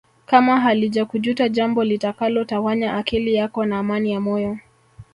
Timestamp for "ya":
4.11-4.19